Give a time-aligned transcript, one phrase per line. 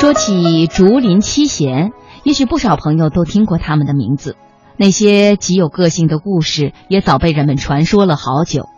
[0.00, 1.92] 说起竹林七贤，
[2.24, 4.34] 也许不少朋友都听过他们的名字。
[4.78, 8.70] 那些极有个性的故事，也早被人们传说了好久。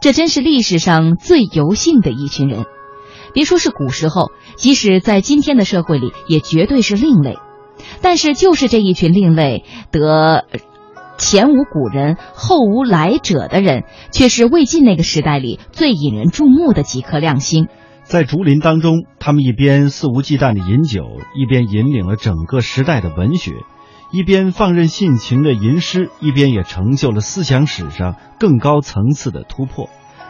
[0.00, 2.64] 这真是历史上最游性的一群人。
[3.32, 7.38] 别说是古时候，即使在今天的社会里，也绝对是另类。
[8.02, 10.44] 但是，就是这一群另类得
[11.18, 17.68] 前无古人后无来者的人，却是魏晋那个时代里最引人注目的几颗亮星。
[18.04, 21.04] 在竹林当中，他们一边肆无忌惮的饮酒，
[21.34, 23.52] 一边引领了整个时代的文学；
[24.12, 29.88] 一边放任性情的吟诗，一边也成就了思想史上更高层次的突破。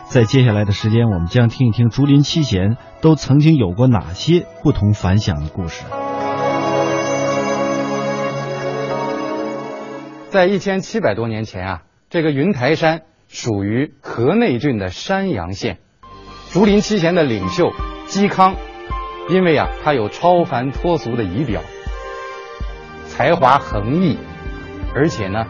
[0.08, 5.84] 在接下来的时间，我们将听一听竹林七贤都曾经有过哪些不同凡响的故事。
[10.30, 15.78] 在一千七百多年前啊，这个云台山属于河内郡的山阳县。
[16.54, 17.72] 竹林七贤的领袖
[18.06, 18.54] 嵇康，
[19.28, 21.62] 因为啊他有超凡脱俗的仪表，
[23.06, 24.16] 才华横溢，
[24.94, 25.46] 而且呢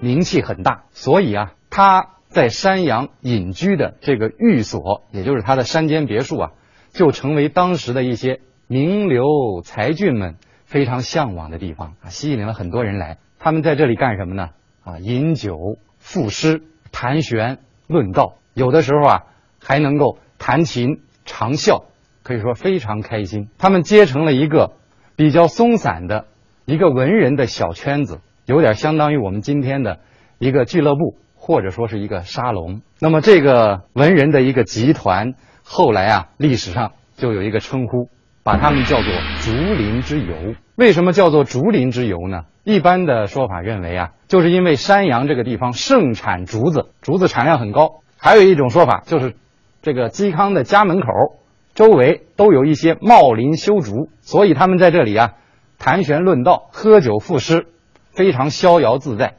[0.00, 6.50] 名气很大，所以啊他在山阳隐居的这个寓所，也就是他的山间别墅啊，
[6.92, 10.36] 就成为当时的一些名流才俊们
[10.66, 13.16] 非常向往的地方啊，吸引了很多人来。
[13.38, 14.50] 他们在这里干什么呢？
[14.84, 19.22] 啊，饮酒、赋诗、谈玄论道，有的时候啊。
[19.64, 21.84] 还能够弹琴长啸，
[22.22, 23.48] 可以说非常开心。
[23.58, 24.72] 他们结成了一个
[25.16, 26.26] 比较松散的
[26.66, 30.00] 一个文人的小圈子，有点相当于我们今天的
[30.38, 32.82] 一个俱乐部，或者说是一个沙龙。
[33.00, 35.32] 那么这个文人的一个集团，
[35.64, 38.10] 后来啊，历史上就有一个称呼，
[38.42, 39.06] 把他们叫做
[39.40, 40.54] “竹林之游”。
[40.76, 42.42] 为什么叫做“竹林之游”呢？
[42.64, 48.02] 一般的说法认为啊，就是因为山阳这个地方盛产竹子，竹子产量很高。
[48.18, 49.34] 还有一种说法就是。
[49.84, 51.06] 这个嵇康的家门口
[51.74, 55.34] 周围都有一些茂林修竹，所以他们在这里啊
[55.78, 57.66] 谈玄论道、喝酒赋诗，
[58.10, 59.34] 非常逍遥自在。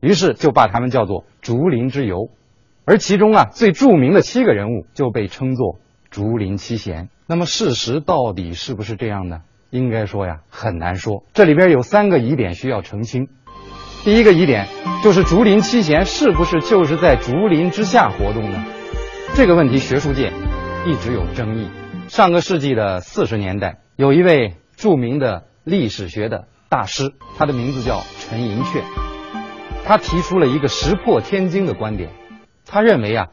[0.00, 2.30] 于是就把他们叫做竹林之游。
[2.86, 5.78] 而其中啊最著名的七个人物就被称作
[6.10, 7.10] 竹林七贤。
[7.26, 9.42] 那么事实到底是不是这样呢？
[9.68, 11.24] 应该说呀很难说。
[11.34, 13.28] 这里边有三个疑点需要澄清。
[14.02, 14.66] 第一个疑点
[15.02, 18.64] 就是竹林七贤是不是就是在竹林之下活动呢？
[19.36, 20.32] 这个问题，学术界
[20.86, 21.68] 一直有争议。
[22.06, 28.80] 上个世纪的四十年代，有一位著名的历史学的大师，他的名字叫陈寅恪，
[29.84, 32.10] 他提出了一个石破天惊的观点。
[32.64, 33.26] 他认为啊，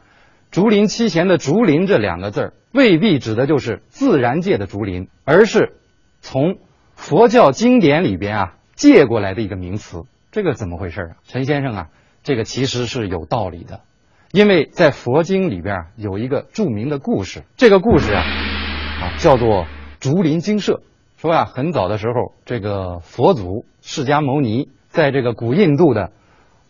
[0.50, 5.76] 竹林七贤的“竹林”这两个字儿，未必指的就是自然界的竹林，而是
[6.20, 6.58] 从
[6.96, 10.02] 佛教经典里边啊借过来的一个名词。
[10.32, 11.16] 这个怎么回事啊？
[11.22, 11.86] 陈先生啊，
[12.24, 13.82] 这个其实是有道理的。
[14.32, 19.66] 因为在佛经里边有一个著名的故事，这个故事啊，啊叫做
[20.00, 20.80] 竹林精舍。
[21.18, 26.12] 说呀，很早的时候，这个佛祖释迦牟尼在这个古印度的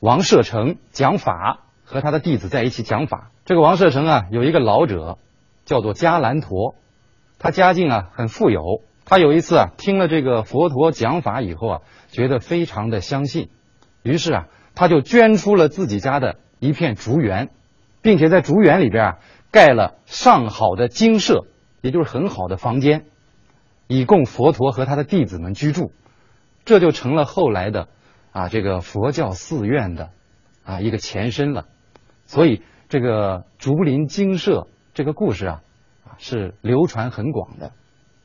[0.01, 3.31] 王舍城讲法，和他的弟子在一起讲法。
[3.45, 5.19] 这个王舍城啊，有一个老者
[5.65, 6.75] 叫做迦兰陀，
[7.39, 8.83] 他家境啊很富有。
[9.05, 13.51] 他有一次啊，听了这个佛陀讲法以后啊，觉得非常的相信，
[14.03, 16.39] 于是啊，他就捐出了自己家的。
[16.63, 17.51] 一片竹园，
[18.03, 19.19] 并且在竹园里边啊
[19.51, 21.45] 盖了上好的精舍，
[21.81, 23.07] 也就是很好的房间，
[23.89, 25.91] 以供佛陀和他的弟子们居住。
[26.65, 27.89] 这就成了后来的
[28.31, 30.11] 啊这个佛教寺院的
[30.63, 31.65] 啊一个前身了。
[32.27, 35.63] 所以这个竹林精舍这个故事啊
[36.05, 37.73] 啊是流传很广的。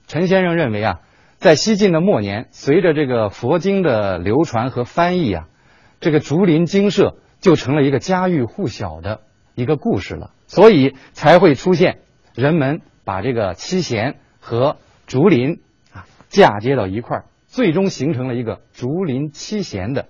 [0.05, 0.99] 陈先生认为啊，
[1.37, 5.47] 在西晋的末年，随着这个佛经的流传和翻译啊，
[5.99, 7.17] 这个竹林精舍。
[7.39, 9.21] 就成了一个家喻户晓的
[9.55, 11.99] 一个故事了，所以才会出现
[12.33, 15.61] 人们把这个七贤和竹林
[15.93, 20.07] 啊嫁接到一块儿，最终形成了一个竹林七贤的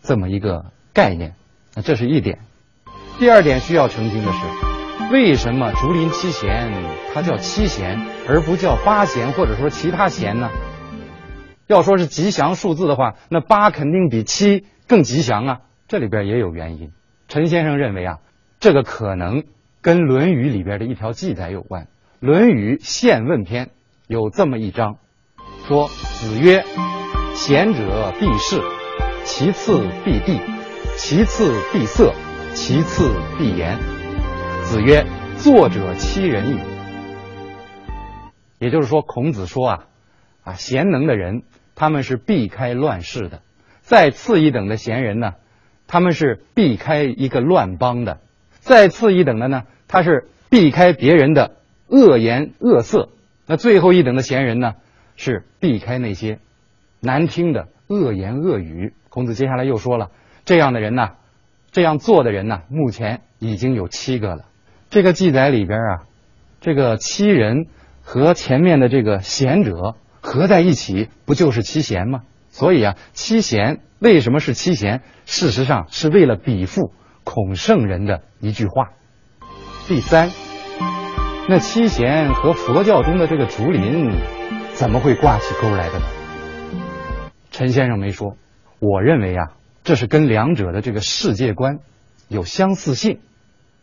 [0.00, 1.34] 这么一个概念。
[1.74, 2.40] 那这是一点。
[3.18, 6.72] 第二点需要澄清的是，为什么竹林七贤
[7.14, 10.50] 它叫七贤而不叫八贤或者说其他贤呢？
[11.66, 15.60] 要说是吉祥数字的话，那八肯定比七更吉祥啊。
[15.92, 16.90] 这里边也有原因，
[17.28, 18.20] 陈先生认为啊，
[18.60, 19.44] 这个可能
[19.82, 21.84] 跟《论语》里边的一条记载有关。
[22.18, 23.66] 《论语·宪问篇》
[24.06, 24.96] 有这么一章，
[25.66, 26.64] 说：“子曰：
[27.34, 28.62] 贤者必士，
[29.26, 30.40] 其次必地，
[30.96, 32.14] 其次必色，
[32.54, 33.78] 其次必言。”
[34.64, 35.04] 子曰
[35.36, 36.58] ：“作者欺人矣。”
[38.58, 39.84] 也就是说，孔子说啊，
[40.42, 41.42] 啊，贤能的人
[41.74, 43.42] 他们是避开乱世的，
[43.82, 45.34] 再次一等的贤人呢。
[45.92, 48.20] 他们是避开一个乱邦的，
[48.60, 51.56] 再次一等的呢，他是避开别人的
[51.86, 53.10] 恶言恶色。
[53.46, 54.72] 那最后一等的贤人呢，
[55.16, 56.38] 是避开那些
[57.00, 58.94] 难听的恶言恶语。
[59.10, 60.08] 孔子接下来又说了，
[60.46, 61.10] 这样的人呢，
[61.72, 64.46] 这样做的人呢，目前已经有七个了。
[64.88, 66.02] 这个记载里边啊，
[66.62, 67.66] 这个七人
[68.00, 72.22] 和前面的这个贤者合在一起，不就是七贤吗？
[72.52, 75.00] 所以啊，七贤为什么是七贤？
[75.24, 76.92] 事实上是为了比附
[77.24, 78.90] 孔圣人的一句话。
[79.88, 80.30] 第三，
[81.48, 84.10] 那七贤和佛教中的这个竹林
[84.74, 86.04] 怎么会挂起钩来的呢？
[87.50, 88.36] 陈先生没说。
[88.78, 89.52] 我认为啊，
[89.82, 91.78] 这是跟两者的这个世界观
[92.28, 93.20] 有相似性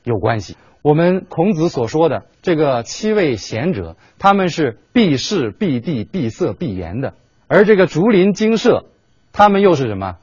[0.04, 0.58] 有关系。
[0.82, 7.14] 我们孔子所说的这个七位贤者，他们是避世、避地、避色、避言的；
[7.50, 8.86] 而这个竹林精舍，
[9.34, 10.16] 他们又是什么？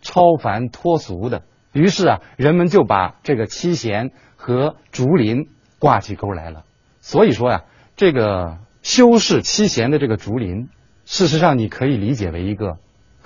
[0.00, 1.42] 超凡脱俗的。
[1.72, 5.48] 于是啊，人们就把这个七贤和竹林
[5.80, 6.62] 挂起钩来了。
[7.00, 7.64] 所以说呀，
[7.96, 10.68] 这个修饰七贤的这个竹林，
[11.04, 12.76] 事实上你可以理解为一个。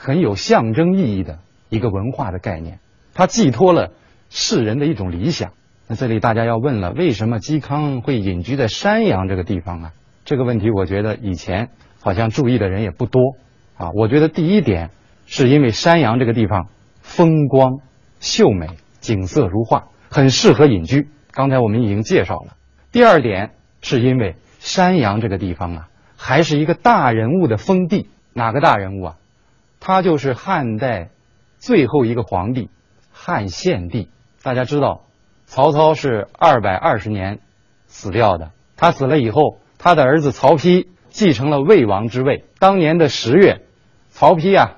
[0.02, 2.80] 很有象征意义的一个文化的概念，
[3.12, 3.90] 它寄托了
[4.30, 5.52] 世人的一种理想。
[5.88, 9.92] 那这里大家要问了，为什么嵇康会隐居在山阳这个地方啊？
[10.24, 11.68] 这个问题，我觉得以前
[12.00, 13.36] 好像注意的人也不多
[13.76, 13.90] 啊。
[13.94, 14.90] 我觉得第一点
[15.26, 16.68] 是因为山阳这个地方
[17.00, 17.80] 风光
[18.18, 18.68] 秀美，
[19.00, 21.08] 景色如画，很适合隐居。
[21.30, 22.56] 刚才我们已经介绍了。
[22.92, 23.52] 第二点
[23.82, 28.08] 是因为山阳这个地方啊，还是一个大人物的封地。
[28.32, 29.16] 哪个大人物啊？
[29.80, 31.10] 他就是汉代
[31.58, 32.70] 最后一个皇帝
[33.12, 34.08] 汉献帝。
[34.42, 35.04] 大家知道，
[35.46, 37.40] 曹操是二百二十年
[37.86, 38.52] 死掉的。
[38.76, 42.44] 他死了以后，他的儿子曹丕继承了魏王之位。
[42.58, 43.60] 当年的十月，
[44.08, 44.76] 曹丕啊，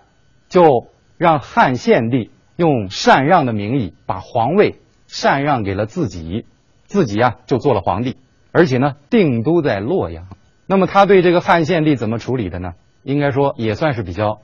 [0.49, 6.47] 就让汉献帝用禅让的名义把皇位禅让给了自己，
[6.85, 8.17] 自己啊就做了皇帝，
[8.51, 10.27] 而且呢定都在洛阳。
[10.67, 12.73] 那么他对这个汉献帝怎么处理的呢？
[13.03, 14.41] 应该说也算是比较。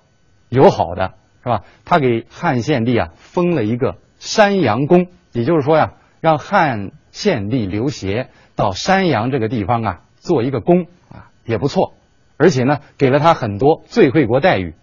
[0.48, 1.62] 友好的是吧？
[1.84, 10.86] 他给汉献帝啊封了一个山阳公，也就是说呀，让汉献帝刘协到山阳这个地方啊做一个公
[11.48, 11.94] 也不错，
[12.36, 14.74] 而且呢给了他很多最惠国待遇，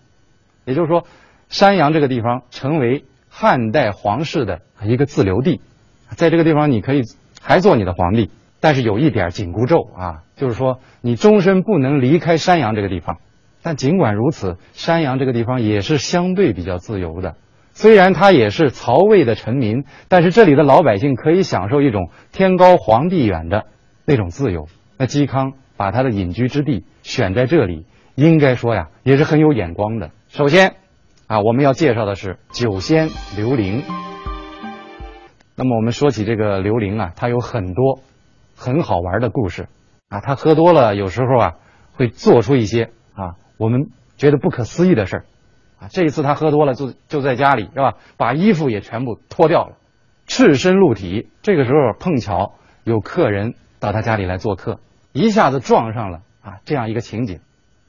[0.66, 1.06] 也就是说，
[1.48, 5.62] 山阳这个地方成为汉代皇室的一个自留地，
[6.10, 7.04] 在这个地方你可以
[7.40, 13.18] 还做你的皇帝，但是有一点紧箍咒啊，就是说你终身不能离开山阳这个地方。
[13.62, 17.36] 但尽管如此，山阳这个地方也是相对比较自由的。
[17.72, 23.66] 虽然他也是曹魏的臣民，但是这里的老百姓可以享受一种天高皇帝远的
[24.06, 24.68] 那种自由。
[24.98, 27.86] 那嵇康把他的隐居之地选在这里，
[28.16, 30.12] 应该说呀，也是很有眼光的。
[30.28, 30.76] 首先，
[31.28, 33.84] 啊，我们要介绍的是酒仙刘伶。
[35.56, 38.00] 那么我们说起这个刘伶啊，他有很多
[38.56, 39.68] 很好玩的故事
[40.10, 40.20] 啊。
[40.20, 41.54] 他喝多了，有时候啊，
[41.94, 43.36] 会做出一些啊。
[43.58, 45.26] 我们觉得不可思议的事儿，
[45.80, 49.78] 啊，这一次他喝多了，就就在家里是吧，把衣服也全部脱掉了，
[50.28, 51.30] 赤身露体。
[51.42, 54.80] 这个时候碰巧有客人到他家里来做客，
[55.16, 57.40] 一下子撞上了啊这样一个情景，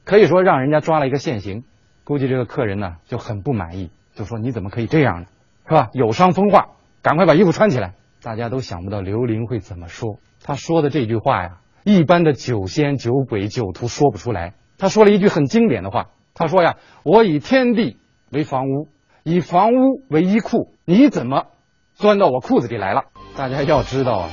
[0.04, 1.64] 可以说让人家抓了一个现行。
[2.04, 5.26] 估计这个客人呢就很不满意，就说你怎么可以这样呢，
[5.66, 5.88] 是吧？
[5.92, 6.68] 有伤风化，
[7.02, 7.94] 赶快把衣服穿起来。
[8.22, 14.54] 大家都想不到刘伶会怎么说，他说的这句话呀，一般的酒仙、酒鬼、酒徒说不出来。
[14.78, 17.96] 他说了一句很经典的话，他说呀：“我以天地
[18.30, 18.86] 为房屋，
[19.24, 21.46] 以房屋为衣裤，你怎么
[21.94, 24.28] 钻到我裤子里来了？”大家要知道啊，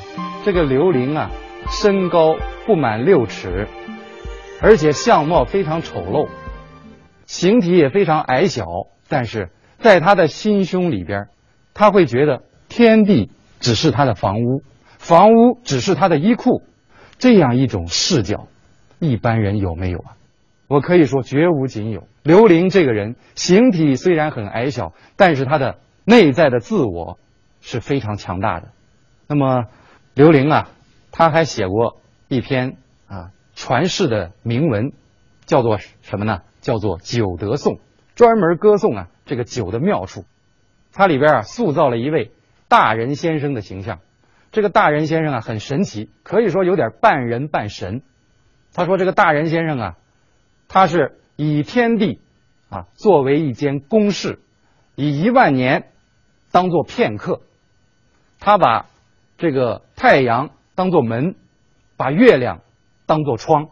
[0.46, 1.32] 这个刘伶啊，
[1.70, 3.68] 身高不满六尺，
[4.62, 6.30] 而且相貌非常丑陋，
[7.26, 8.66] 形体也非常矮小，
[9.10, 11.28] 但是在他的心胸里边，
[11.74, 13.30] 他会觉得天地
[13.60, 14.62] 只是他的房屋，
[14.98, 16.64] 房屋只是他的衣裤，
[17.18, 18.48] 这样一种视角，
[19.00, 20.16] 一般人有没有啊？
[20.68, 22.08] 我可以说绝无仅有。
[22.24, 27.20] 刘伶这个人形体虽然很矮小，但是他的内在的自我
[27.62, 28.70] 是非常强大的。
[29.28, 29.66] 那么，
[30.14, 30.70] 刘伶啊，
[31.12, 32.78] 他还写过一篇
[33.08, 34.94] 啊传世的铭文，
[35.46, 36.42] 叫做什么呢？
[36.62, 37.74] 叫做《酒德颂》，
[38.16, 40.26] 专门歌颂啊这个酒的妙处。
[40.94, 42.32] 它里边啊塑造了一位
[42.68, 44.00] 大人先生的形象。
[44.52, 48.02] 这个大人先生啊很神奇，可以说有点半人半神。
[48.74, 49.98] 他说这个大人先生啊。
[50.70, 52.20] 他是以天地
[52.70, 54.40] 啊作为一间公室，
[54.96, 55.92] 以一万年
[56.52, 57.42] 当做片刻，
[58.40, 58.88] 他把
[59.38, 61.36] 这个太阳当做门，
[61.98, 62.62] 把月亮
[63.06, 63.70] 当做窗，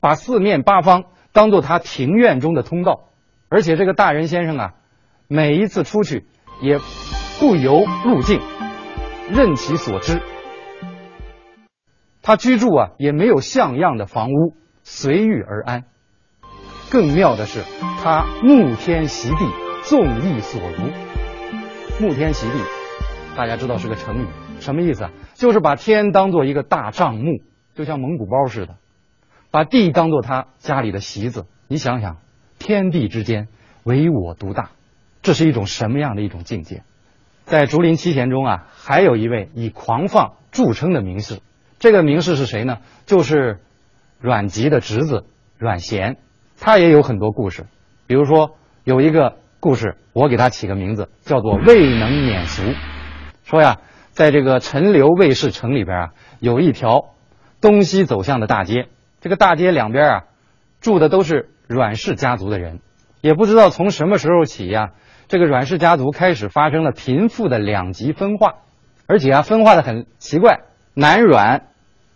[0.00, 3.10] 把四面八方当做他庭院中的通道，
[3.48, 4.74] 而且这个大人先生啊，
[5.28, 6.26] 每一次出去
[6.60, 6.78] 也
[7.38, 8.40] 不由路径，
[9.30, 10.20] 任其所知。
[12.22, 15.84] 他居住啊也没有像样的房屋，随遇而安。
[16.90, 17.62] 更妙的是，
[18.02, 19.36] 他沐天席地，
[19.84, 22.06] 纵意所如。
[22.06, 22.62] 沐天席地，
[23.36, 24.26] 大家知道是个成语，
[24.60, 25.10] 什么意思啊？
[25.38, 27.42] 就是把天当做一个大帐幕，
[27.76, 28.74] 就像蒙古包似的，
[29.52, 31.46] 把地当做他家里的席子。
[31.68, 32.16] 你想想，
[32.58, 33.46] 天地之间
[33.84, 34.70] 唯我独大，
[35.22, 36.82] 这是一种什么样的一种境界？
[37.44, 41.38] 在竹林七贤中啊，还有一位以狂放著称的名士，
[41.78, 42.78] 这个名士是谁呢？
[43.06, 43.60] 就是
[44.18, 45.24] 阮籍的侄子
[45.56, 46.16] 阮咸，
[46.58, 47.66] 他也有很多故事。
[48.08, 52.64] 比如说有一个故事，我给他起个名字，叫做“未能免俗”。
[53.46, 53.78] 说呀，
[54.18, 56.10] 在这个陈留卫氏城里边啊，
[56.40, 57.10] 有一条
[57.60, 58.88] 东西走向的大街，
[59.20, 60.24] 这个大街两边啊，
[60.80, 62.80] 住的都是阮氏家族的人。
[63.20, 64.90] 也不知道从什么时候起呀，
[65.28, 68.54] 这个阮氏家族开始发生了贫富的两极分化，
[69.06, 70.62] 而且啊，分化的很奇怪，
[70.94, 71.68] 南阮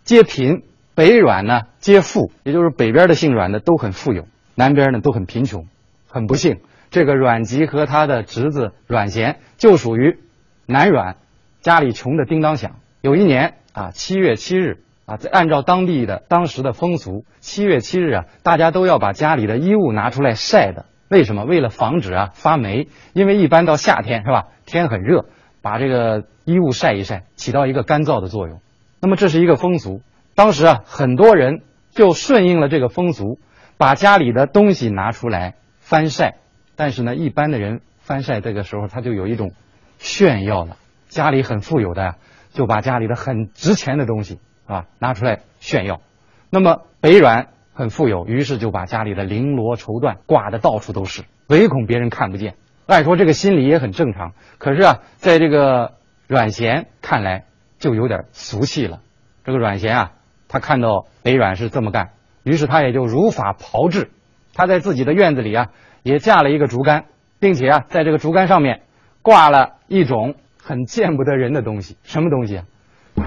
[0.03, 0.63] 皆贫，
[0.95, 5.67] 北阮呢皆富，也就是北边的姓阮的都很富有，南边呢都很贫穷，
[6.09, 6.59] 很不幸。
[6.91, 10.19] 这个阮籍和他的侄子阮咸就属于
[10.65, 11.15] 南阮，
[11.63, 12.75] 家里穷的叮当响。
[13.01, 20.85] 有一年啊，七月七日啊，在按照当地的当时的风俗，七月七日啊，大家都要把家里的衣物拿出来晒的。
[21.07, 21.45] 为什么？
[21.45, 25.25] 为了防止啊发霉，因为一般到夏天是吧，天很热，
[25.61, 28.59] 把这个衣物晒一晒，起到一个干燥的作用。
[28.99, 30.01] 那么这是一个风俗，
[30.35, 33.39] 当时啊很多人就顺应了这个风俗，
[33.77, 36.35] 把家里的东西拿出来翻晒。
[36.75, 39.53] 但是呢，一般的人翻晒这个时候他就有一种
[39.99, 40.77] 炫耀了，
[41.13, 42.15] 家里很富有的呀，
[42.51, 46.01] 就把家里的很值钱的东西啊拿出来炫耀。
[46.49, 47.47] 那么北阮。
[47.75, 52.53] 很富有，于是就把家里的绫罗绸缎挂的到处都是，唯恐别人看不见。
[52.85, 55.93] 按说这个心理也很正常，可是啊，在这个
[56.27, 57.45] 阮咸看来
[57.79, 58.99] 就有点俗气了。
[59.43, 60.11] 这个阮咸啊，
[60.47, 62.11] 他看到北阮是这么干，
[62.43, 64.11] 于是他也就如法炮制。
[64.53, 65.71] 他在自己的院子里啊，
[66.03, 67.05] 也架了一个竹竿，
[67.39, 68.83] 并且啊，在这个竹竿上面
[69.23, 71.97] 挂了一种很见不得人的东西。
[72.03, 72.65] 什么东西啊？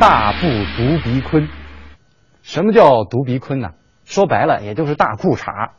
[0.00, 1.48] 大布独鼻坤。
[2.42, 3.72] 什么叫独鼻坤呢？
[4.04, 5.70] 说白了，也就是大裤衩，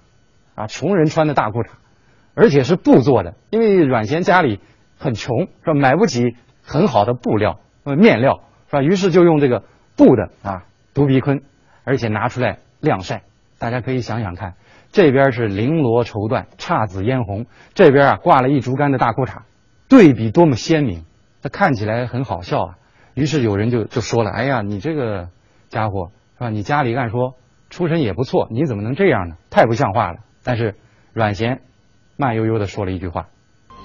[0.54, 1.70] 啊，穷人穿的大裤衩，
[2.36, 3.36] 而且是布做的。
[3.50, 4.60] 因为阮咸家里
[5.00, 5.74] 很穷，是吧？
[5.74, 8.82] 买不起很好的布料、呃面料，是吧？
[8.82, 9.64] 于是就用这个
[9.96, 11.42] 布的啊独鼻坤，
[11.86, 13.24] 而且拿出来晾晒。
[13.60, 14.54] 大家可以想想看，
[14.92, 19.44] 这边是绫罗绸缎、姹紫嫣红，这边啊挂了一竹竿的大裤衩，
[19.88, 21.06] 对比多么鲜明，
[21.42, 22.76] 他看起来很好笑啊。
[23.14, 25.30] 于是有人就就说了：“哎呀，你这个
[25.70, 26.50] 家伙是吧？
[26.50, 27.36] 你家里按说。”
[27.70, 29.36] 出身也不错，你怎么能这样呢？
[29.50, 30.20] 太不像话了。
[30.42, 30.76] 但是
[31.12, 31.64] 阮咸
[32.16, 33.28] 慢悠悠的说了一句话，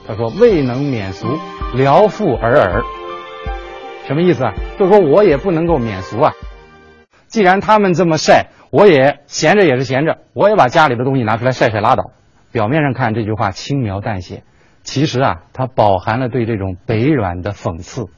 [0.06, 1.26] 他说：“未能免俗，
[1.75, 2.82] 聊富尔尔。”
[4.06, 4.54] 什么意思啊？
[4.78, 6.32] 就说我也不能够免俗啊。
[7.26, 12.12] 既然他们这么晒，我也闲着也是闲着，我也把家里的东西拿出来晒晒拉倒。
[12.52, 14.44] 表面上看这句话轻描淡写，
[14.82, 18.08] 其实啊，它饱含了对这种北软的讽刺。